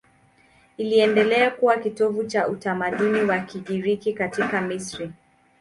[0.77, 5.11] Iliendelea kuwa kitovu cha utamaduni wa Kigiriki katika Misri.